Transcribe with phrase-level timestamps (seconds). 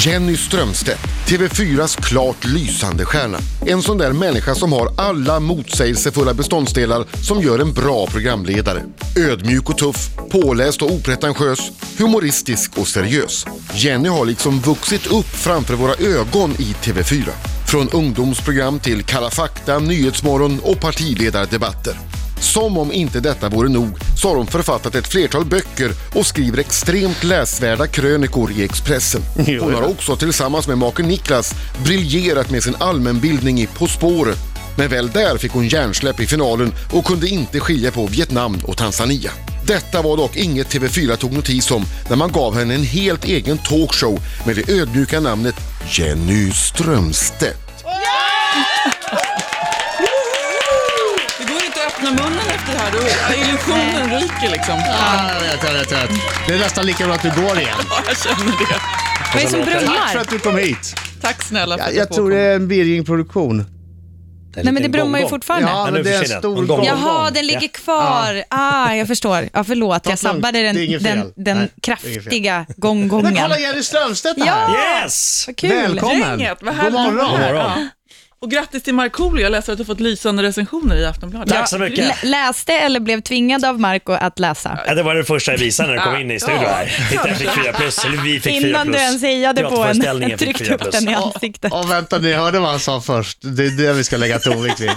[0.00, 3.38] Jenny Strömstedt, TV4s klart lysande stjärna.
[3.66, 8.82] En sån där människa som har alla motsägelsefulla beståndsdelar som gör en bra programledare.
[9.30, 11.60] Ödmjuk och tuff, påläst och opretentiös,
[11.98, 13.46] humoristisk och seriös.
[13.74, 17.28] Jenny har liksom vuxit upp framför våra ögon i TV4.
[17.66, 22.13] Från ungdomsprogram till Kalla fakta, Nyhetsmorgon och partiledardebatter.
[22.40, 26.58] Som om inte detta vore nog så har hon författat ett flertal böcker och skriver
[26.58, 29.22] extremt läsvärda krönikor i Expressen.
[29.60, 34.38] Hon har också tillsammans med maken Niklas briljerat med sin allmänbildning i På spåret.
[34.76, 38.76] Men väl där fick hon hjärnsläpp i finalen och kunde inte skilja på Vietnam och
[38.76, 39.30] Tanzania.
[39.66, 43.58] Detta var dock inget TV4 tog notis om när man gav henne en helt egen
[43.58, 45.54] talkshow med det ödmjuka namnet
[45.90, 47.84] Jenny Strömstedt.
[47.84, 49.43] Det
[52.10, 52.98] går inte att öppna munnen efter det här, då
[53.48, 54.78] illusionen ryker liksom.
[54.78, 56.10] Ja, jag vet, jag vet, jag vet.
[56.46, 57.68] Det är nästan lika bra att du går igen.
[57.90, 58.80] Ja, jag känner det.
[59.34, 60.94] Vad är det som Tack för att du kom hit.
[61.22, 63.64] Tack snälla för Jag, att jag får tror det är en Birging-produktion.
[64.56, 65.68] Nej men det brummar ju fortfarande.
[65.68, 66.84] Ja, men det är en stor gång.
[66.84, 68.44] Jaha, den ligger kvar.
[68.50, 69.48] Ah, jag förstår.
[69.52, 73.36] Ja, förlåt, jag sabbade den, den, den kraftiga Men gånggången.
[73.42, 74.46] kolla Jenny Strömstedt här.
[74.46, 75.44] Ja, Yes!
[75.46, 75.70] vad kul.
[75.70, 76.18] Välkommen.
[76.20, 77.36] Gänget, vad God morgon.
[77.40, 77.52] här.
[77.52, 77.88] God morgon.
[78.44, 78.46] Ja.
[78.46, 81.48] Och grattis till Markoolio, jag läser att du fått lysande recensioner i Aftonbladet.
[81.54, 81.98] Tack så mycket.
[82.06, 84.78] Lä- Läste eller blev tvingad av Marco att läsa?
[84.86, 86.92] Ja, det var det första jag visade när du kom in i studion här.
[87.10, 88.96] Titta, jag fick fyra plus, eller vi fick fyra Innan plus.
[88.96, 90.94] du ens hejade på en, fick tryckte fyra upp plus.
[90.94, 91.72] den i ansiktet.
[91.72, 93.38] Och vänta, ni hörde vad han sa först.
[93.40, 94.90] Det är det vi ska lägga tonvikt vid.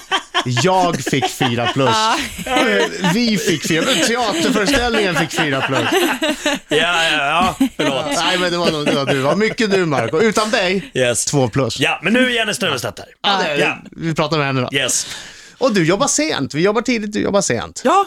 [0.63, 1.89] Jag fick fyra plus.
[2.45, 2.53] Eh,
[3.13, 5.79] Vi fick fyra Teaterföreställningen fick fyra plus.
[6.67, 7.11] Ja, ja,
[7.59, 8.05] ja, förlåt.
[8.15, 9.13] Nej, men det var nog det var du.
[9.13, 10.21] Det var mycket du, Marco.
[10.21, 11.25] Utan dig, Yes.
[11.25, 11.79] två plus.
[11.79, 13.07] Ja, men nu är Jenny Strömstedt här.
[13.43, 13.77] Det Ja.
[13.91, 14.77] Vi pratar med henne då.
[14.77, 15.07] Yes.
[15.57, 16.53] Och du jobbar sent.
[16.53, 17.81] Vi jobbar tidigt, du jobbar sent.
[17.85, 18.05] Ja,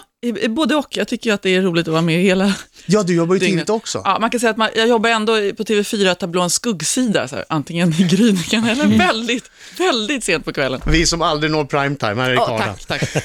[0.48, 0.96] både och.
[0.96, 2.54] Jag tycker att det är roligt att vara med hela
[2.86, 4.02] Ja, du jobbar ju tidigt också.
[4.04, 7.44] Ja, man kan säga att man, jag jobbar ändå på TV4 tablån skuggsida, så här,
[7.48, 10.80] antingen i gryningen eller väldigt, väldigt sent på kvällen.
[10.86, 13.24] Vi som aldrig når primetime här i Ja, tack, tack.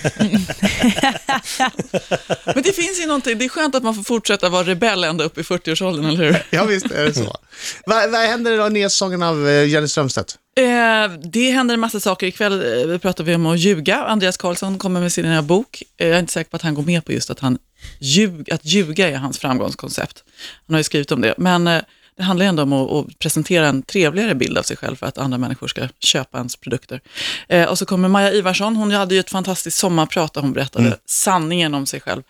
[2.56, 5.24] Men det finns ju någonting, det är skönt att man får fortsätta vara rebell ända
[5.24, 6.44] upp i 40-årsåldern, eller hur?
[6.50, 7.38] Ja, visst är det så.
[7.86, 10.38] vad, vad händer i nya säsongen av eh, Jenny Strömstedt?
[10.58, 12.28] Eh, det händer en massa saker.
[12.28, 14.04] Ikväll eh, pratar vi om att ljuga.
[14.04, 15.84] Andreas Karlsson kommer med sin nya bok.
[15.98, 17.58] Eh, jag är inte säker på att han går med på just att, han
[18.00, 20.24] ljug, att ljuga är hans framgångskoncept.
[20.68, 21.34] Han har ju skrivit om det.
[21.38, 21.82] Men eh,
[22.18, 25.18] det handlar ändå om att, att presentera en trevligare bild av sig själv för att
[25.18, 27.02] andra människor ska köpa ens produkter.
[27.48, 28.76] Eh, och så kommer Maja Ivarsson.
[28.76, 32.22] Hon hade ju ett fantastiskt sommarprat där hon berättade sanningen om sig själv.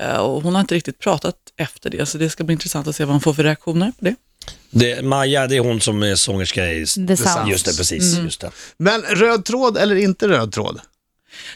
[0.00, 2.96] Eh, och hon har inte riktigt pratat efter det, så det ska bli intressant att
[2.96, 4.14] se vad hon får för reaktioner på det.
[4.70, 6.86] Det, Maja, det är hon som är sångerska i...
[6.86, 7.50] The Sounds.
[7.50, 8.18] Just det, precis.
[8.18, 8.50] Just det.
[8.76, 10.80] Men röd tråd eller inte röd tråd?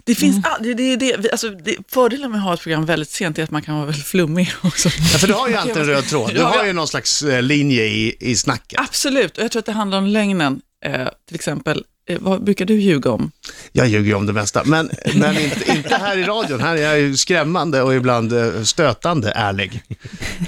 [0.04, 2.86] Det finns, ah, det, det, det, vi- alltså, det, fördelen med att ha ett program
[2.86, 4.88] väldigt sent är att man kan vara väldigt flummig också.
[4.88, 6.34] Ja, för du har ju alltid en röd tråd.
[6.34, 8.80] Du har ju någon slags eh, linje i, i snacket.
[8.80, 10.60] Absolut, och jag tror att det handlar om lögnen.
[10.84, 13.30] Eh, till exempel, eh, vad brukar du ljuga om?
[13.72, 16.60] Jag ljuger ju om det mesta, men, men inte, inte här i radion.
[16.60, 19.82] Här är jag ju skrämmande och ibland eh, stötande ärlig.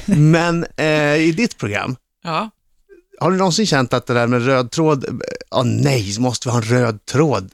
[0.04, 2.50] Men eh, i ditt program, Ja,
[3.20, 6.58] har du någonsin känt att det där med röd tråd, ja nej, måste vi ha
[6.58, 7.50] en röd tråd?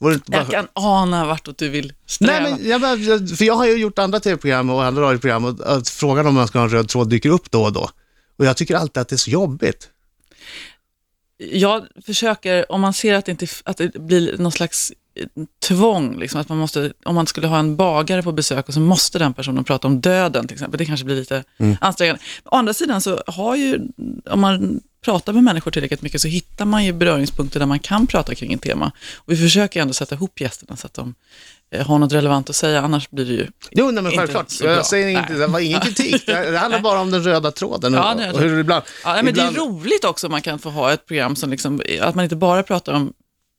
[0.00, 2.40] Vore det inte bara- jag kan ana vartåt du vill sträva.
[2.40, 5.88] Nej, men, jag, för jag har ju gjort andra tv-program och andra radioprogram och att
[5.88, 7.90] frågan om man ska ha en röd tråd dyker upp då och då.
[8.38, 9.88] Och jag tycker alltid att det är så jobbigt.
[11.50, 15.26] Jag försöker, om man ser att det, inte, att det blir någon slags eh,
[15.62, 18.80] tvång, liksom, att man måste, om man skulle ha en bagare på besök och så
[18.80, 21.44] måste den personen prata om döden till exempel, det kanske blir lite
[21.80, 22.20] ansträngande.
[22.44, 23.80] Å andra sidan så har ju,
[24.30, 28.06] om man pratar med människor tillräckligt mycket så hittar man ju beröringspunkter där man kan
[28.06, 28.92] prata kring ett tema.
[29.16, 31.14] Och vi försöker ändå sätta ihop gästerna så att de
[31.70, 34.50] eh, har något relevant att säga, annars blir det ju Jo, nej, men Inte självklart.
[34.50, 34.72] så bra.
[34.72, 35.38] Jag säger inte, Nej.
[35.38, 36.26] det var ingen kritik.
[36.26, 37.92] Det, det handlar bara om den röda tråden.
[37.92, 40.26] Ja, och, det är och hur det ibland, Ja, men ibland, Det är roligt också
[40.26, 43.12] om man kan få ha ett program som liksom, att man inte bara pratar om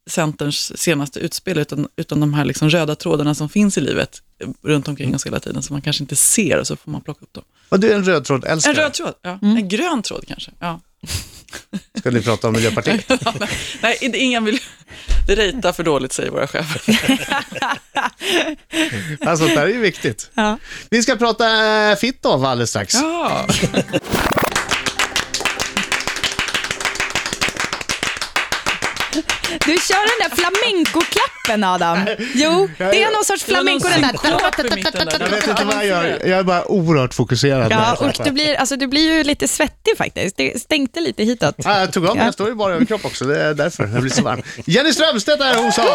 [0.10, 4.50] Centerns senaste utspel, utan, utan de här liksom röda trådarna som finns i livet eh,
[4.64, 7.26] runt omkring oss hela tiden, som man kanske inte ser och så får man plocka
[7.26, 7.44] upp dem.
[7.70, 8.74] Och du är en röd tråd älskare.
[8.74, 9.40] En röd tråd, ja.
[9.42, 10.52] En grön tråd kanske.
[10.60, 10.80] Ja.
[12.00, 13.06] Ska ni prata om Miljöpartiet?
[13.82, 14.60] Nej, inte- ingen vill
[15.28, 16.82] rejta för dåligt, säger våra chefer.
[19.30, 20.30] alltså, det här är ju viktigt.
[20.34, 20.58] Ja.
[20.90, 22.94] Vi ska prata äh, fitt av alldeles strax.
[22.94, 23.48] Ja.
[29.66, 32.00] Du kör den där flamenco-klappen Adam.
[32.34, 34.16] Jo, det är någon sorts flamenco den där.
[35.20, 36.04] Jag vet inte vad jag gör.
[36.26, 37.72] Jag är bara oerhört fokuserad.
[37.72, 40.38] Ja, och du blir, alltså, du blir ju lite svettig faktiskt.
[40.38, 41.56] Det stänkte lite hitåt.
[41.58, 42.26] Ja, jag tog av mig, Ja.
[42.28, 44.42] jag står ju bara överkropp också, det är därför jag blir så varm.
[44.66, 45.86] Jenny Strömstedt är hos oss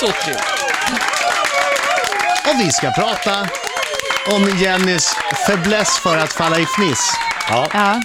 [0.00, 0.44] Så trevligt.
[2.48, 3.48] och vi ska prata
[4.30, 5.08] om Jennys
[5.46, 7.12] fäbless för att falla i fniss.
[7.48, 7.68] Ja.
[7.72, 8.00] Ja.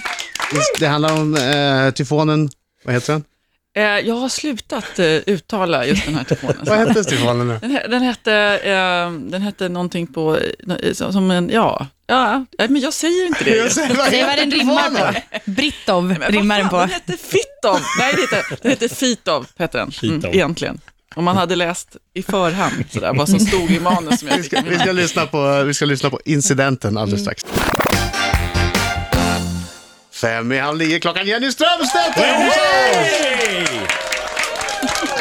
[0.78, 2.48] Det handlar om eh, tyfonen,
[2.86, 3.24] vad heter den?
[3.76, 6.56] Eh, jag har slutat eh, uttala just den här telefonen.
[6.66, 7.58] Vad hette tyfonen nu?
[7.60, 8.32] Den, den, hette,
[8.64, 10.38] eh, den hette någonting på,
[10.92, 13.56] som en, ja, ja, men jag säger inte det.
[13.56, 15.20] Jag säger, vad vad heter den rimmar på.
[15.50, 16.76] Brittov rimmar den på.
[16.76, 17.80] Den hette Fittov.
[17.98, 19.92] Nej, det hette, den hette Fitov, hette den.
[20.02, 20.80] Mm, egentligen.
[21.14, 24.42] Om man hade läst i förhand, sådär, vad som stod i manus som jag Vi
[24.42, 27.44] ska, vi, ska lyssna på, vi ska lyssna på incidenten alldeles strax.
[30.20, 31.26] Fem i halv nio klockan.
[31.26, 32.16] Jenny Strömstedt!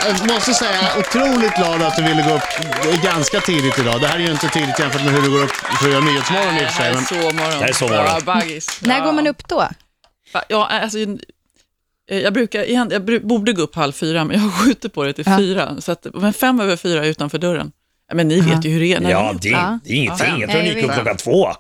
[0.08, 4.02] Jag måste säga, otroligt glad att du ville gå upp ganska tidigt idag.
[4.02, 6.04] Det här är ju inte tidigt jämfört med hur du går upp för att göra
[6.04, 6.90] Nyhetsmorgon i och Det för här sig.
[6.90, 7.50] är Men sovmorgon.
[7.50, 8.06] Det här är sovmorgon.
[8.06, 8.82] Ja, baggis.
[8.82, 9.68] När går man upp då?
[10.50, 10.98] Ja, alltså,
[12.10, 15.24] eh, jag, brukar, jag borde gå upp halv fyra, men jag skjuter på det till
[15.28, 15.38] Ja.
[15.38, 15.76] fyra.
[15.82, 17.72] Så att, men fem över fyra är utanför dörren.
[18.08, 19.00] Ja, men ni vet ju hur det är.
[19.00, 19.80] när Ja, ni- det, Ja.
[19.84, 20.28] det är ingenting.
[20.28, 21.54] Jag Ja, tror ni jag gick upp klockan två.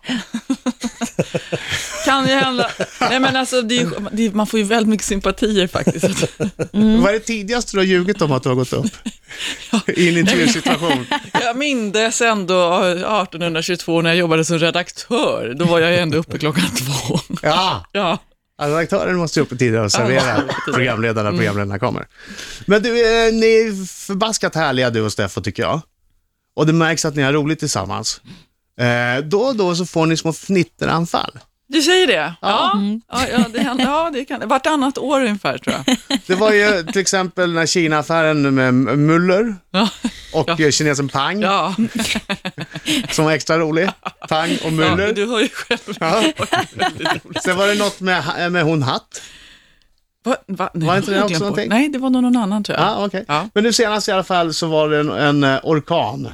[2.05, 2.69] kan ju hända.
[3.01, 6.03] Nej, men alltså, det är, ju- det är, man får ju väldigt mycket sympatier faktiskt.
[6.71, 8.91] vad är det tidigaste du har ljugit om att du har gått upp?
[9.87, 11.05] I en intervjusituation.
[11.43, 15.53] Jag mindes ändå 1822 när jag jobbade som redaktör.
[15.57, 17.19] Då var jag ändå uppe klockan två.
[17.41, 18.17] Ja, Ja.
[18.57, 22.05] Ja, redaktören måste ju upp tidigare och servera programledarna när programledarna kommer.
[22.65, 25.81] Men du, eh, ni är förbaskat härliga du och Steffo tycker jag.
[26.55, 28.21] Och det märks att ni har roligt tillsammans.
[28.79, 31.39] Eh, då och då så får ni små fnitteranfall.
[31.67, 32.33] Du säger det?
[32.41, 32.81] Ja,
[33.11, 35.97] ja, ja, det, händer, ja det kan Vartannat år ungefär tror jag.
[36.27, 39.89] Det var ju till exempel när Kina-affären med Muller Ja,
[40.33, 40.59] och Ja.
[40.65, 41.75] eh, kinesen Pang ja.
[43.11, 43.89] som var extra rolig.
[44.29, 45.13] Pang och ja Muller.
[45.13, 45.79] du hör ju själv.
[45.99, 46.23] Ja.
[47.43, 49.21] Sen var det något med, med hon Hatt.
[50.25, 50.69] Va, va?
[50.73, 51.69] Nej, Var inte det jag också någonting?
[51.69, 52.87] Nej, det var nog någon annan tror jag.
[52.87, 53.25] Ja, okej.
[53.27, 53.49] Ja.
[53.53, 56.29] Men nu senast i alla fall så var det en, en eh, orkan.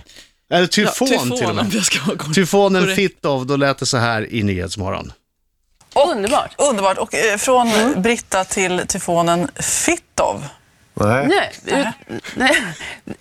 [0.53, 1.73] Eller tyfon, ja, till och tyfon, med.
[2.07, 2.35] jag.
[2.35, 2.95] Tyfonen.
[2.95, 5.13] Fittov, då lät det så här i Nyhetsmorgon.
[6.13, 6.55] Underbart.
[6.57, 6.97] Underbart.
[6.97, 7.67] Och eh, från
[8.01, 10.45] Britta till tyfonen Fittov.
[10.93, 11.27] Nej.
[11.27, 12.57] Nej, ut- nej.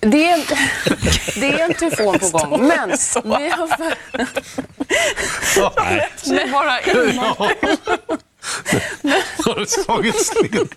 [0.00, 0.42] Det, är en,
[1.40, 2.88] det är en tyfon på gång, men
[3.38, 3.94] vi har...
[6.34, 7.34] Men bara innan.
[9.50, 10.74] Har du slagit slint?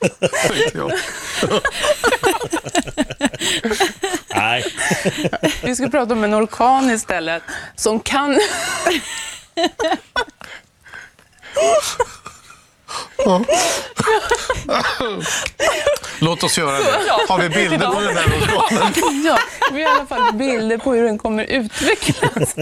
[4.36, 4.66] Nej,
[5.64, 7.44] Vi ska prata om en orkan istället
[7.76, 8.40] som kan...
[16.20, 16.84] Låt oss göra det.
[17.30, 19.24] Har vi bilder på den där orkanen?
[19.26, 19.38] Ja,
[19.72, 22.56] vi har i alla fall bilder på hur den kommer utvecklas.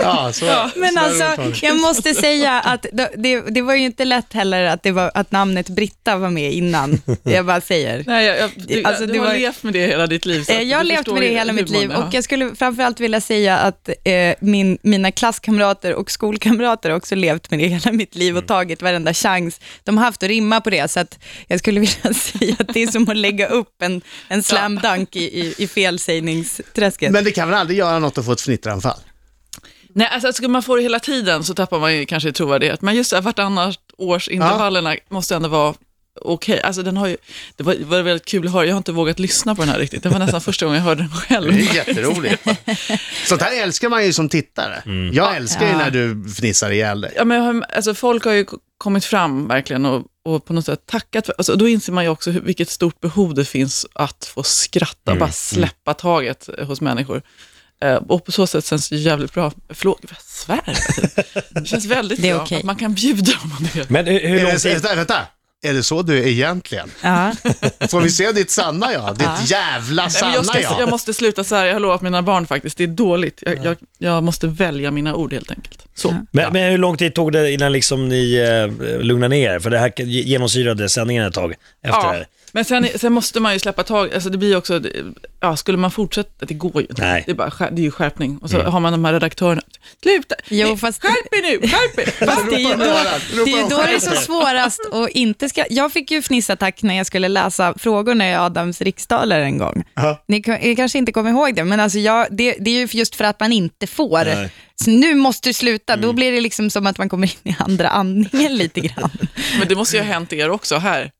[0.00, 2.86] Ja, så, Men så alltså, jag måste säga att
[3.16, 6.52] det, det, var ju inte lätt heller att, det var, att namnet Britta var med
[6.52, 7.00] innan.
[7.22, 8.04] Jag bara säger.
[8.06, 10.42] Nej, jag, jag, du, Alltså, du det har var- levt med det hela ditt liv.
[10.44, 12.04] så Eh, Jag har levt med det hela mitt liv ja.
[12.04, 17.14] och jag skulle framförallt vilja säga att eh, min, mina klasskamrater och skolkamrater har också
[17.14, 20.60] levt med det hela mitt liv och tagit varenda chans de har haft att rimma
[20.60, 20.90] på det.
[20.90, 21.18] Så att
[21.48, 25.16] jag skulle vilja säga att det är som att lägga upp en, en slam dunk
[25.16, 27.12] i, i, i felsägningsträsket.
[27.12, 28.99] Men det kan väl aldrig göra något att få ett fnitteranfall?
[29.94, 32.82] Nej, alltså skulle man få det hela tiden så tappar man ju kanske i trovärdighet.
[32.82, 35.74] Men just det här vartannat års intervallerna måste ändå vara
[36.20, 36.62] okej.
[36.62, 37.16] Alltså den har ju,
[37.56, 39.78] det var, var väldigt kul att höra, jag har inte vågat lyssna på den här
[39.78, 40.02] riktigt.
[40.02, 41.52] Det var nästan första gången jag hörde den själv.
[41.52, 42.42] Det är jätteroligt.
[43.26, 44.82] Sånt här älskar man ju som tittare.
[45.12, 45.78] Jag älskar ju Ja.
[45.78, 47.12] när du fnissar ihjäl dig.
[47.16, 48.46] Ja, men jag har, alltså, folk har ju
[48.78, 51.26] kommit fram verkligen och, och på något sätt tackat.
[51.26, 54.42] För, alltså, då inser man ju också hur, vilket stort behov det finns att få
[54.42, 57.22] skratta, bara släppa taget hos människor.
[57.84, 59.52] Eh, och på så sätt känns det jävligt bra.
[59.68, 60.78] Förlåt, jag svär.
[61.60, 62.58] Det känns väldigt Det är bra okej.
[62.58, 63.90] att man kan bjuda om man det.
[63.90, 65.26] men hur, hur Är lång det, vänta, vänta,
[65.62, 66.90] är det så du är egentligen?
[67.02, 67.32] Ja.
[67.90, 69.16] Får vi se ditt sanna jag?
[69.18, 70.80] Ditt jävla Nej, men sanna jag, ska, jag?
[70.80, 73.42] jag måste sluta så här, jag har lovat mina barn faktiskt, det är dåligt.
[73.46, 75.86] Jag, jag, jag måste välja mina ord helt enkelt.
[75.94, 76.14] Så.
[76.32, 79.58] Men, men hur lång tid tog det innan liksom ni eh, lugnade ner er?
[79.58, 81.54] För det här genomsyrade sändningen ett tag
[81.84, 82.26] efter det Ja, här.
[82.52, 84.80] men sen, sen måste man ju släppa tag, alltså det blir också,
[85.40, 87.02] ja, skulle man fortsätta, det går ju inte.
[87.02, 87.22] Nej.
[87.26, 88.38] Det är, bara, det är ju skärpning.
[88.42, 89.62] Och så har man de här redaktörerna,
[90.02, 92.26] sluta, Jo, fast- skärp er nu, skärp er.
[92.26, 95.64] Fast det är ju då, det, är då det är så svårast att inte ska...
[95.70, 99.84] Jag fick ju fnissattack när jag skulle läsa frågorna i Adams riksdaler en gång.
[99.94, 100.24] Ja.
[100.28, 102.88] Ni, kan- ni kanske inte kommer ihåg det, men alltså jag, det, det är ju
[102.98, 104.24] just för att man inte får.
[104.24, 104.50] Nej.
[104.84, 107.56] Så nu måste du sluta, då blir det liksom som att man kommer in i
[107.58, 109.10] andra andningen lite grann.
[109.58, 111.10] Men det måste ju ha hänt er också här.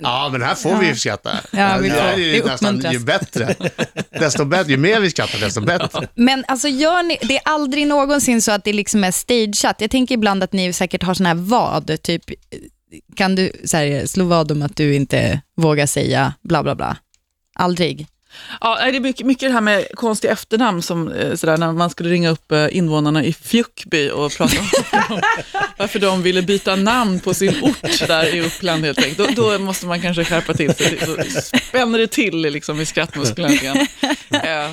[0.00, 1.30] Ja, men här får vi ju skratta.
[1.52, 2.00] Ja, vi det får.
[2.00, 3.54] här är ju Det nästan ju bättre.
[4.10, 4.70] Desto bättre.
[4.72, 6.08] Ju mer vi skrattar, desto bättre.
[6.14, 9.80] Men alltså gör ni, det är aldrig någonsin så att det liksom är stageat.
[9.80, 12.22] Jag tänker ibland att ni säkert har sådana här vad, typ,
[13.16, 16.96] kan du så här, slå vad om att du inte vågar säga bla bla bla?
[17.54, 18.06] Aldrig.
[18.60, 21.90] Ja, det är mycket, mycket det här med konstiga efternamn, som, eh, sådär, när man
[21.90, 24.66] skulle ringa upp eh, invånarna i Fjuckby och prata om
[25.76, 29.36] varför de, ville byta namn på sin ort där i Uppland helt enkelt.
[29.36, 33.54] Då, då måste man kanske skärpa till sig, då spänner det till liksom, i skrattmusklerna.
[34.30, 34.70] Eh,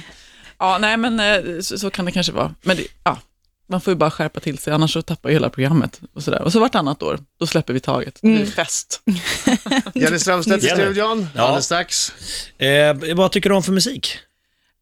[0.58, 2.56] Ja, nej men så, så kan det kanske vara.
[2.62, 3.20] Men det, ja,
[3.68, 6.02] man får ju bara skärpa till sig, annars så tappar ju hela programmet.
[6.14, 6.42] Och, sådär.
[6.42, 8.20] och så vartannat år, då släpper vi taget.
[8.22, 9.02] Det blir fest.
[9.94, 11.42] Jenny Strömstedt i studion, Ja.
[11.42, 12.14] alldeles strax.
[12.58, 14.18] Eh, vad tycker du om för musik?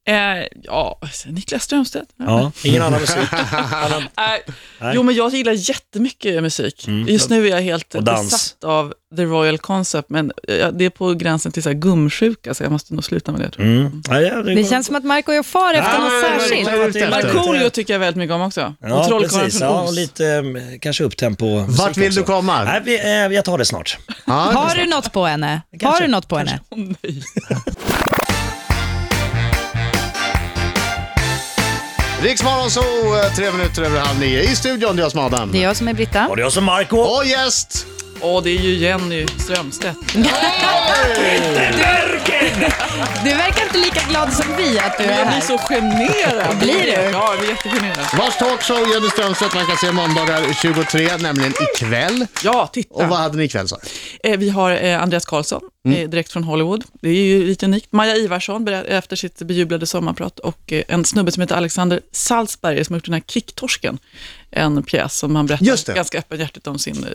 [0.05, 0.15] Eh,
[0.63, 2.09] ja, Niklas Strömstedt.
[2.17, 2.51] Ja.
[2.63, 3.17] Ingen annan musik?
[4.17, 4.43] Nej.
[4.79, 4.91] Nej.
[4.95, 6.87] Jo, men jag gillar jättemycket musik.
[7.07, 11.13] Just nu är jag helt besatt av The Royal Concept, men eh, det är på
[11.13, 13.49] gränsen till så här gumsjuka, så jag måste nog sluta med det.
[13.49, 13.75] Tror jag.
[13.75, 14.01] Mm.
[14.09, 16.41] Ja, ja, Det känns som att Marco är far efter Ja, något
[16.93, 17.09] särskilt.
[17.09, 18.75] Markoolio tycker jag väldigt mycket om också.
[18.79, 20.43] Ja, och Trollkarlen från Ja, och lite eh,
[20.81, 21.59] kanske upptempo.
[21.67, 22.19] Vart vill också.
[22.19, 22.63] du komma?
[22.63, 23.97] Nej, vi, eh, jag tar det snart.
[24.25, 25.61] Ja, Har du något på henne?
[25.83, 26.59] Har du något på henne?
[32.23, 32.81] Riksmorgon så
[33.35, 34.41] tre minuter över halv nio.
[34.41, 35.51] I studion, det är jag som är Adam.
[35.51, 36.27] Det är jag som är Britta.
[36.27, 36.97] Och det är jag som Marco.
[36.97, 37.85] Och gäst!
[38.21, 39.97] Åh, det är ju Jenny Strömstedt.
[43.23, 45.41] Du verkar inte lika glad som vi att du är Jag blir här.
[45.41, 46.57] så generad.
[46.59, 46.91] Blir du?
[46.91, 48.05] Ja, jag blir jättegenerad.
[48.17, 52.27] Vars talkshow Jenny Strömstedt man kan se måndagar 23, nämligen ikväll.
[52.43, 52.93] Ja, titta.
[52.93, 53.77] Och vad hade ni ikväll sa
[54.23, 54.29] du?
[54.29, 56.83] Eh, Vi har eh, Andreas Karlsson, eh, direkt från Hollywood.
[57.01, 57.91] Det är ju lite unikt.
[57.91, 62.83] Maja Ivarsson berä- efter sitt bejublade sommarprat och eh, en snubbe som heter Alexander Salzberger
[62.83, 63.99] som har gjort den här Kicktorsken.
[64.51, 65.67] En pjäs som han Just det.
[65.67, 67.03] berättar ganska öppenhjärtigt om sin...
[67.03, 67.09] eh,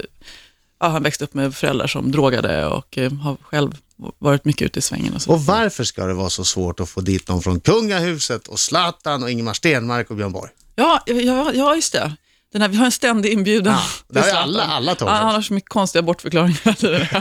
[0.80, 3.76] Ja, han växte upp med föräldrar som drogade och eh, har själv
[4.18, 5.32] varit mycket ute i svängen och så.
[5.32, 9.22] Och varför ska det vara så svårt att få dit någon från kungahuset och Zlatan
[9.22, 10.50] och Ingemar Stenmark och Björn Borg?
[10.74, 12.12] Ja, ja, ja, just det.
[12.52, 13.74] Den här, vi har en ständig inbjudan.
[13.74, 15.10] Ja, det har alla- alla tagit.
[15.12, 17.00] Han, han har så mycket konstiga bortförklaringar tiden.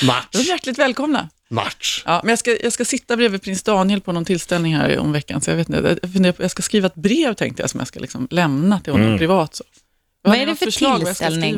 [0.00, 0.46] De är Match.
[0.46, 1.28] hjärtligt välkomna.
[1.50, 2.02] Match.
[2.06, 5.12] Ja, men jag ska, jag ska sitta bredvid prins Daniel på någon tillställning här om
[5.12, 5.98] veckan, så jag vet inte.
[6.18, 9.18] Jag, jag ska skriva ett brev tänkte jag, som jag ska liksom lämna till honom
[9.18, 9.54] privat.
[9.54, 9.64] Så.
[10.26, 11.54] Vad är det för förslag tillställning?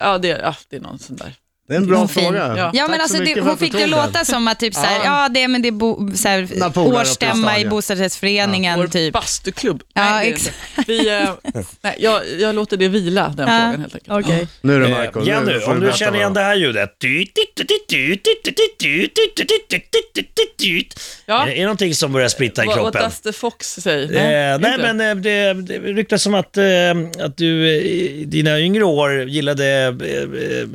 [0.00, 1.32] Ja, det, är- ja, det är någon sån där.
[1.68, 2.24] Det är en bra Vad fin.
[2.24, 2.54] fråga.
[2.56, 2.70] Ja.
[2.74, 5.22] Ja, men alltså, det, hon fick det låta som att typ så här, Ja.
[5.22, 9.12] ja, det, men det är bo, så här, årsstämma i bostadsrättsföreningen Vår typ.
[9.12, 9.82] bastuklubb.
[9.94, 10.56] Ja, Nej, exakt.
[10.86, 11.30] Vi, eh,
[11.80, 14.26] nej, jag, jag låter det vila, den Ja, frågan helt enkelt.
[14.26, 14.48] okej.
[14.60, 15.20] Nu är det Eh, Marco.
[15.20, 16.90] Nu Jenny, om du känner vad igen det här ljudet.
[21.26, 21.48] Ja.
[21.48, 23.02] Är det någonting som börjar spritta i Vad, kroppen?
[23.02, 24.02] does the fox say?
[24.04, 26.64] Eh, nej, men eh, det, det ryktas som att, eh,
[27.20, 29.86] att du eh, i dina yngre år gillade eh,
[30.62, 30.68] eh,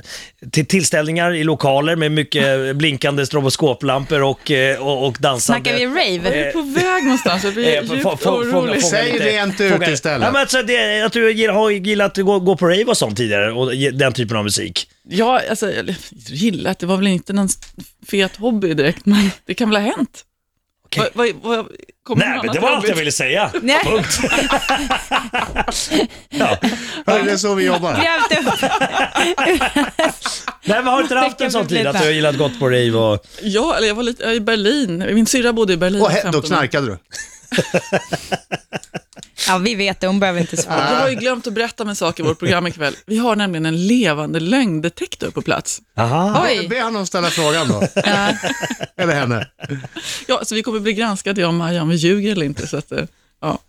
[0.51, 5.69] till tillställningar i lokaler med mycket blinkande stroboskoplampor och, eh, och, och dansande.
[5.69, 6.47] Snackar vi rave?
[6.47, 8.83] är på väg någonstans, jag blir Eh, djupt orolig.
[8.83, 10.25] Säg rent ut istället.
[10.25, 13.17] Ja, men alltså det, att du har gillat att gå, gå på rave och sånt
[13.17, 14.89] tidigare och den typen av musik.
[15.09, 15.95] Ja, alltså, jag
[16.27, 17.49] gillar att det var väl inte någon
[18.07, 20.23] fet hobby direkt, men det kan väl ha hänt.
[20.97, 21.67] Vad, vad, vad,
[22.03, 23.51] kommer Nej, men det var allt jag ville säga.
[23.61, 23.79] Nej.
[23.83, 24.19] Punkt.
[26.29, 26.57] ja.
[27.05, 27.93] Hörru, det är så vi jobbar.
[30.63, 32.65] Nej, men har du inte haft en sån tid att du har gillat gått på
[32.65, 33.25] rave och...
[33.41, 34.97] Ja, eller jag var lite, jag är i Berlin.
[35.13, 36.01] Min syrra bodde i Berlin.
[36.01, 36.41] Och då 15 år.
[36.41, 36.97] knarkade du.
[39.47, 40.07] Ja, vi vet det.
[40.07, 40.91] Hon behöver inte svara.
[40.91, 42.95] Jag har ju glömt att berätta om en sak i vårt program ikväll.
[43.05, 45.81] Vi har nämligen en levande lögndetektor på plats.
[45.97, 46.45] Aha.
[46.47, 46.67] Oj.
[46.67, 47.81] Be honom ställa frågan då.
[48.97, 49.47] Eller henne.
[50.27, 52.67] Ja, så vi kommer bli granskade, jag och Maja, om vi ljuger eller inte.
[52.67, 53.03] Så att, eh,
[53.41, 53.59] ja.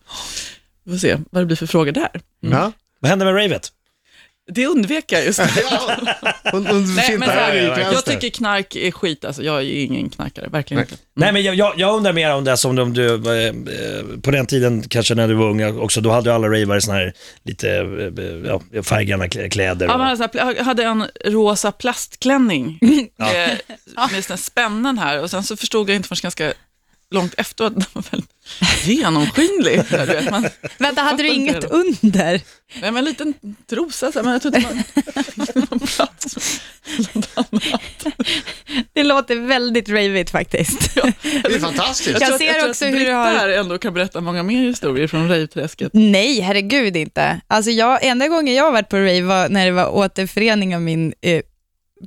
[0.84, 2.20] Vi får se vad det blir för frågor där.
[2.40, 2.72] Ja.
[3.00, 3.72] Vad hände med ravet?
[4.50, 5.40] Det undvek jag just.
[6.52, 7.54] Hon, hon Nej, men här,
[7.92, 9.42] jag tycker knark är skit, alltså.
[9.42, 10.94] jag är ju ingen knarkare, verkligen inte.
[11.16, 13.52] Nej, men jag, jag, jag undrar mer om det som om du, eh, eh,
[14.22, 16.98] på den tiden kanske när du var ung också, då hade ju alla ravare såna
[16.98, 17.12] här
[17.44, 19.86] lite eh, ja, färggranna klä- kläder.
[19.86, 22.78] Ja, och- men alltså, jag hade en rosa plastklänning
[23.18, 26.52] eh, med såna spännen här och sen så förstod jag inte förrän ganska
[27.10, 28.30] långt efter att den var väldigt
[28.84, 29.82] genomskinlig.
[29.90, 30.48] Du vet, man,
[30.78, 31.66] Vänta, hade du inget det.
[31.66, 32.40] under?
[32.80, 33.34] Nej, men en liten
[33.70, 34.68] trosa, så här, men jag tror inte
[35.36, 36.36] man fick någon plats.
[38.92, 40.94] Det låter väldigt ravigt faktiskt.
[41.22, 42.20] Det är fantastiskt.
[42.20, 45.06] Jag att- ser tror också hur du har- här ändå kan berätta många mer historier
[45.06, 45.90] från rejvträsket.
[45.94, 47.40] Nej, herregud inte.
[47.46, 50.82] Alltså jag, enda gången jag har varit på rave var när det var återförening av
[50.82, 51.42] min eh,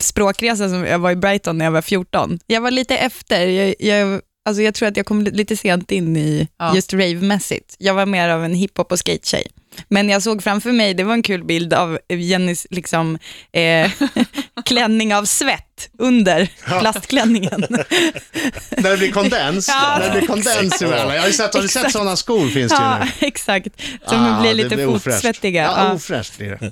[0.01, 2.39] språkresa som jag var i Brighton när jag var 14.
[2.47, 3.47] Jag var lite efter.
[3.47, 6.75] Jag, jag, alltså jag tror att jag kom li- lite sent in i Ja.
[6.75, 7.75] just rave-mässigt.
[7.77, 9.47] Jag var mer av en hiphop och skate-tjej.
[9.89, 13.17] Men jag såg framför mig, det var en kul bild av Jennys liksom,
[13.51, 13.91] eh,
[14.65, 17.65] klänning av svett under plastklänningen.
[18.77, 19.67] När det blir kondens.
[19.67, 19.97] Ja.
[19.99, 21.13] När det blir kondens emellan.
[21.15, 21.93] Jag har ju sett, har du sett Exakt.
[21.93, 23.27] sådana skor finns det ju ja, nu.
[23.27, 23.67] exakt.
[24.07, 25.63] Som Ah, blir lite blir fotsvettiga.
[25.63, 25.93] Ja, Ja.
[25.93, 26.71] ofräscht blir det.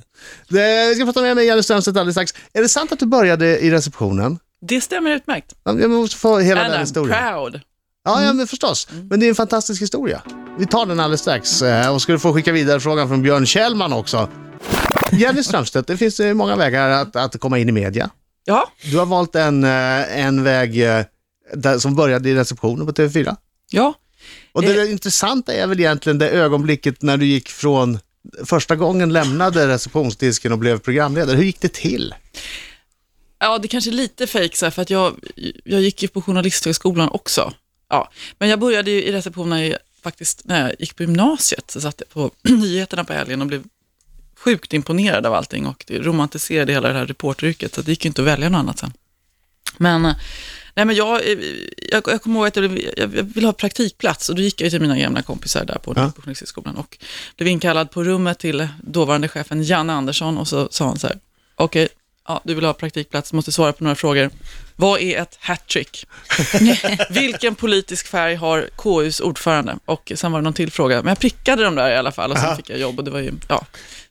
[0.89, 2.33] Vi ska prata mer med Jenny Strömstedt alldeles strax.
[2.53, 5.53] Är det sant att du började i receptionen Det stämmer utmärkt.
[5.63, 7.17] Ja, Jag måste få hela And den I'm historien.
[7.33, 7.61] proud.
[8.05, 8.87] Ja, ja, men förstås.
[9.09, 10.21] Men det är en fantastisk historia.
[10.59, 11.61] Vi tar den alldeles strax.
[11.61, 14.29] Eh, Och ska du få skicka vidare frågan från Björn Kjellman också.
[15.11, 18.09] Jenny Strömstedt, det finns eh, många vägar att, att komma in i media.
[18.45, 21.03] Ja, Du har valt en, eh, en väg eh,
[21.53, 23.35] där, som började i receptionen på TV4.
[23.71, 23.93] ja.
[24.53, 27.99] Och det intressanta är väl egentligen det ögonblicket när du gick från
[28.45, 31.35] första gången lämnade receptionsdisken och blev programledare.
[31.37, 32.13] Hur gick det till?
[33.43, 35.19] Ja, det kanske är lite fejk så här, för att jag,
[35.63, 37.53] jag gick ju på Journalisthögskolan också.
[37.89, 38.11] Ja.
[38.37, 41.71] Men jag började ju i receptionen faktiskt när jag gick på gymnasiet.
[41.71, 43.63] Så satt jag på nyheterna på helgen och blev
[44.37, 48.07] sjukt imponerad av allting och det romantiserade hela det här reporteryrket, så det gick ju
[48.07, 48.93] inte att välja något annat sen.
[49.77, 50.15] Men, eh,
[50.75, 51.37] nej men jag, eh,
[51.91, 54.71] jag, jag kommer ihåg att jag, blev, jag, ville ha praktikplats och då gick jag
[54.71, 56.11] till mina gamla kompisar där på, Ja.
[56.15, 56.97] på Journalisthögskolan och
[57.37, 61.19] blev inkallad på rummet till dåvarande chefen Janne Andersson och så sa han så här,
[61.55, 61.87] okej,
[62.27, 64.29] ja, du vill ha praktikplats, måste svara på några frågor.
[64.75, 66.07] Vad är ett hattrick?
[67.09, 69.77] Vilken politisk färg har KUs ordförande?
[69.85, 72.31] Och sen var det någon till fråga, men jag prickade dem där i alla fall
[72.31, 72.55] och sen Aha.
[72.55, 73.65] fick jag jobb och det var ju, ja.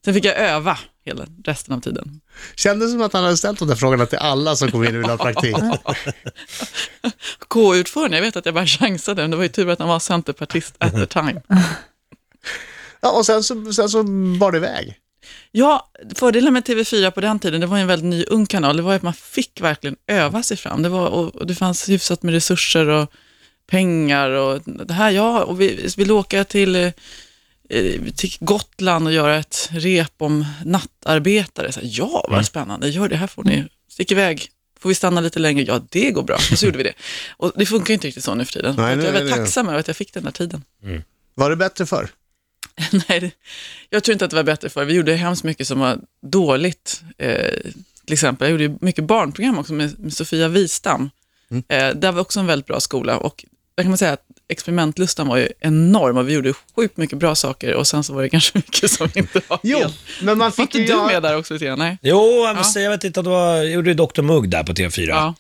[0.05, 2.21] Sen fick jag öva hela resten av tiden.
[2.57, 5.02] Kändes som att han hade ställt de där frågorna till alla som kom in och
[5.02, 5.57] ville ha praktik.
[7.49, 9.99] KU-ordförande, jag vet att jag bara chansade, men det var ju tur att han var
[9.99, 11.43] centerpartist at the time.
[13.00, 14.02] Ja, och sen så, sen så
[14.38, 14.97] bar det iväg.
[15.53, 18.83] Ja, fördelen med TV4 på den tiden, det var en väldigt ny ung kanal, det
[18.83, 20.83] var att man fick verkligen öva sig fram.
[20.83, 23.12] Det, var, och, och det fanns hyfsat med resurser och
[23.67, 26.93] pengar och det här, ja, och vi vill åka till, eh,
[28.17, 31.73] till Gotland och göra ett rep om nattarbetare.
[31.73, 34.49] Så ja, vad spännande, gör det här får ni, stick iväg.
[34.81, 35.65] Får vi stanna lite längre?
[35.65, 36.37] Ja, det går bra.
[36.53, 36.95] Och så gjorde vi det.
[37.37, 38.75] Och det funkar inte riktigt så nu för tiden.
[38.77, 40.65] Nej, jag nu är det- tacksam över att jag fick den här tiden.
[41.35, 42.09] Var det bättre förr?
[43.09, 43.33] Nej,
[43.90, 44.85] jag tror inte att det var bättre för.
[44.85, 47.02] Vi gjorde hemskt mycket som var dåligt.
[47.19, 47.50] Eh,
[48.05, 51.11] till exempel, jag gjorde mycket barnprogram också med, med Sofia Wistam.
[51.69, 55.29] Eh, det var också en väldigt bra skola och där kan man säga att experimentlustan
[55.29, 58.29] var ju enorm och vi gjorde sjukt mycket bra saker och sen så var det
[58.31, 59.99] kanske mycket som inte var Jo, helt...
[60.23, 61.79] men man fick inte ju du göra- med där också lite grann?
[61.79, 61.99] Nej.
[62.02, 64.62] Jo, jag, måste säga, jag vet inte, det var, jag gjorde ju Dr Mugg där
[64.64, 65.09] på TV4.
[65.09, 65.35] Ja.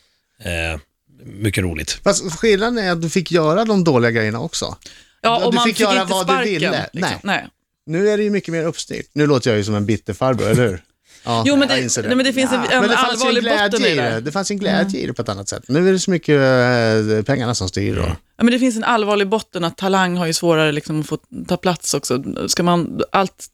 [0.50, 0.80] Eh,
[1.24, 1.90] mycket roligt.
[2.04, 4.76] Fast skillnaden är att du fick göra de dåliga grejerna också.
[5.22, 6.52] Ja, Du och man fick fick, göra inte vad du sparken.
[6.52, 6.88] ville.
[6.92, 7.18] Liksom.
[7.22, 7.40] Nej.
[7.42, 7.48] Nej.
[7.86, 9.06] Nu är det ju mycket mer uppstyrt.
[9.12, 10.82] Nu låter jag ju som en bitter farbror, eller hur?
[11.24, 13.44] Ja, Jo, men det- inser nej, men det finns en- en Men det en allvarlig
[13.44, 14.02] botten i det.
[14.10, 14.20] det.
[14.20, 15.62] Det fanns en glädje i det på ett annat sätt.
[15.68, 17.96] Nu är det så mycket eh, pengarna som styr.
[17.98, 18.08] Och...
[18.36, 21.18] Ja, men det finns en allvarlig botten att talang har ju svårare liksom att få
[21.48, 22.22] ta plats också.
[22.48, 23.46] Ska man, allt,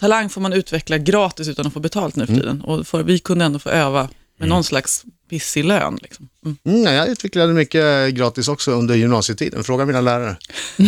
[0.00, 2.60] talang får man utveckla gratis utan att få betalt nu för tiden.
[2.60, 5.98] Och för, vi kunde ändå få öva med någon slags pissig lön.
[6.02, 6.28] Liksom.
[6.44, 6.56] Mm.
[6.64, 9.64] Mm, ja, jag utvecklade mycket gratis också under gymnasietiden.
[9.64, 10.36] Fråga mina lärare.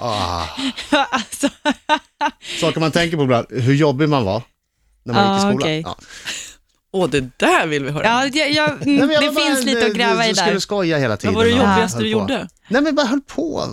[0.00, 0.44] ah,
[1.10, 1.48] alltså,
[2.60, 3.46] saker man tänker på ibland.
[3.50, 4.42] Hur jobbig man var
[5.04, 5.56] när man Ah, gick i skolan.
[5.62, 5.82] okej.
[5.84, 5.98] Ja.
[6.92, 8.04] Åh, det där vill vi höra.
[8.04, 10.52] ja, jag, jag, Nej, men jag det bara finns lite att gräva i du skulle
[10.52, 10.58] där.
[10.58, 11.34] skoja hela tiden.
[11.34, 12.48] Vad var det jobbigaste du gjorde?
[12.68, 13.64] Nej, men bara höll på.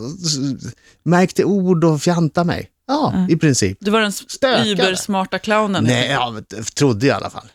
[1.04, 2.70] Märkte ord och fjanta mig.
[2.88, 3.78] Ja, i princip.
[3.82, 5.84] Du var den übersmarta clownen.
[5.84, 7.48] Nej, ja, men det trodde jag i alla fall.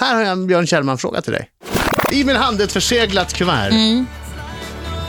[0.00, 1.50] Här har jag en Björn Kjellman-fråga till dig.
[2.12, 3.70] I min hand ett förseglat kuvert.
[3.70, 4.06] Mm.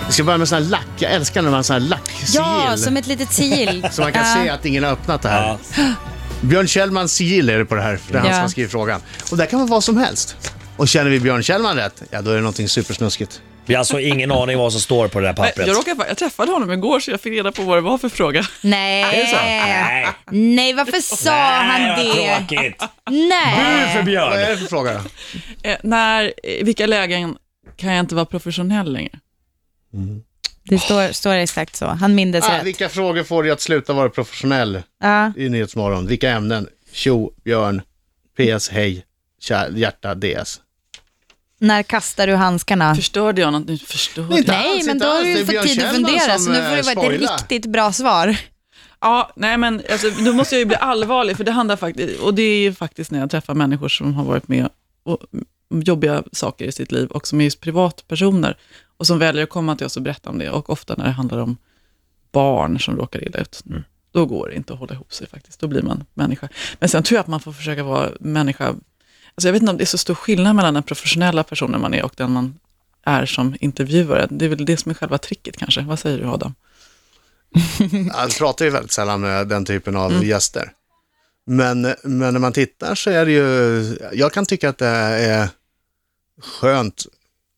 [0.08, 0.88] Vi ska börja med sån här lack.
[1.00, 2.36] Jag älskar när man har sån här lacksigill.
[2.36, 3.88] Ja, som ett litet sigill.
[3.92, 5.58] Så man kan se att ingen har öppnat det här.
[6.42, 8.72] Björn Kjellmans sigill är det på det här, för det är han som har skrivit
[8.72, 9.02] frågan.
[9.32, 10.36] Och där kan vara vad som helst.
[10.78, 13.42] Och känner vi Björn Kjellman rätt, ja då är det någonting supersnuskigt.
[13.66, 15.68] Vi har alltså ingen aning vad som står på det där pappret.
[15.68, 18.10] jag, råkade, jag träffade honom igår så jag fick reda på vad det var för
[18.10, 18.44] fråga.
[18.62, 19.30] Nej.
[19.34, 22.38] Nej, Nej, varför sa han Nej, vad det?
[22.48, 22.84] tråkigt.
[23.10, 23.88] Nej.
[23.88, 24.50] för Vad är Björn.
[24.50, 25.04] det för fråga?
[25.64, 27.38] Eh, när, I vilka lägen
[27.78, 29.20] kan jag inte vara professionell längre?
[30.64, 31.86] Det står, står exakt så.
[31.86, 32.64] Han mindes Ah, rätt.
[32.64, 35.32] vilka frågor får dig att sluta vara professionell Ja.
[35.38, 36.08] i Nyhetsmorgon?
[36.08, 36.68] Vilka ämnen?
[36.94, 37.82] Tjo, Björn,
[38.38, 39.06] PS, hej,
[39.42, 40.60] kär, hjärta, DS.
[41.62, 42.96] När kastar du handskarna?
[42.96, 43.68] Förstörde jag något?
[43.68, 44.40] Nu förstörde Nej, jag.
[44.40, 46.96] inte Nej, men då har du fått tid att fundera, så nu får det eh,
[46.96, 48.38] vara ett riktigt bra svar.
[49.00, 52.34] Ja, nej men alltså, då måste jag ju bli allvarlig, för det handlar faktiskt, och
[52.34, 54.70] det är ju faktiskt när jag träffar människor som har varit med
[55.04, 55.20] och,
[55.70, 58.58] om jobbiga saker i sitt liv och som är just privatpersoner
[58.98, 60.50] och som väljer att komma till oss och berätta om det.
[60.50, 61.58] Och ofta när det handlar om
[62.32, 63.64] barn som råkar illa ut,
[64.12, 65.60] då går det inte att hålla ihop sig faktiskt.
[65.60, 66.50] Då blir man människa.
[66.80, 68.76] Men sen tror jag att man får försöka vara människa.
[69.36, 71.94] Alltså jag vet inte om det är så stor skillnad mellan den professionella personen man
[71.94, 72.60] är och den man
[73.06, 74.28] är som intervjuare.
[74.30, 75.82] Det är väl det som är själva tricket kanske.
[75.82, 76.56] Vad säger du Adam?
[78.14, 80.24] Han pratar ju väldigt sällan med den typen av Mm.
[80.28, 80.72] gäster.
[81.46, 85.50] Men, men när man tittar så är det ju, jag kan tycka att det är
[86.42, 87.06] skönt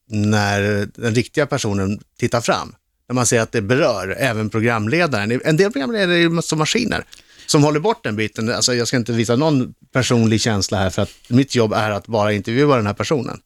[0.07, 2.75] när den riktiga personen tittar fram.
[3.07, 5.41] När man ser att det berör även programledaren.
[5.45, 7.05] En del programledare är ju som maskiner.
[7.53, 8.49] Som håller bort den biten.
[8.49, 12.07] Alltså, jag ska inte visa någon personlig känsla här för att mitt jobb är att
[12.07, 13.39] bara intervjua den här personen.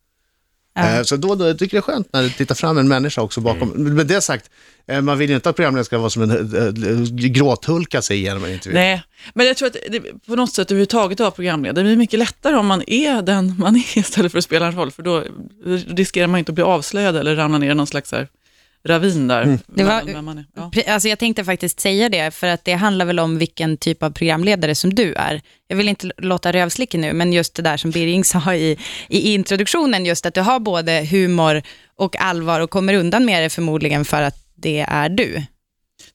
[0.80, 2.88] Eh, Så då, då jag tycker jag det är skönt när det tittar fram en
[2.88, 3.70] människa också bakom.
[3.70, 4.50] Med det sagt,
[4.88, 8.43] eh, man vill ju inte att programledaren ska vara som en äh, gråthulka sig igenom
[8.43, 8.74] en intervju.
[8.78, 11.98] Nej, men jag tror att det, på något sätt överhuvudtaget att vara programledare, det blir
[11.98, 15.04] mycket lättare om man är den man är istället för att spela en roll, för
[15.04, 15.24] då
[15.88, 18.28] riskerar man inte att bli avslöjad eller ramla ner i någon slags här
[18.88, 19.41] ravin där.
[19.41, 19.60] Mm.
[19.67, 20.45] Det var- mellan vem man är.
[20.86, 20.93] Ja.
[20.93, 24.10] Alltså jag tänkte faktiskt säga det, för att det handlar väl om vilken typ av
[24.12, 25.41] programledare som du är.
[25.67, 28.78] Jag vill inte låta rövslickig nu, men just det där som Birging sa i,
[29.10, 31.62] i introduktionen, just att du har både humor
[31.97, 35.43] och allvar och kommer undan med det förmodligen för att det är du.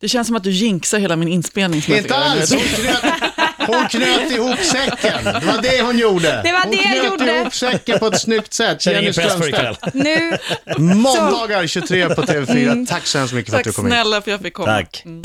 [0.01, 1.83] Det känns som att du jinxar hela min inspelning.
[1.89, 2.55] Inte alls!
[3.67, 5.25] Hon knöt, hon knöt ihop säcken.
[5.25, 6.41] Det var det hon gjorde.
[6.45, 7.37] Det var hon det jag knöt gjorde.
[7.41, 8.81] ihop säcken på ett snyggt sätt.
[8.83, 9.75] Känner Jenny ingen press för ikväll.
[9.75, 10.79] Strömstedt.
[10.79, 12.87] Nu Måndagar 23 på TV4.
[12.87, 13.93] Tack så hemskt mycket för att Tack du kom hit.
[13.95, 14.67] snälla för att jag fick komma.
[14.67, 15.03] Tack.
[15.05, 15.23] Mm.